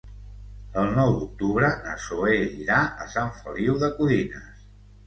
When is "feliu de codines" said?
3.45-4.69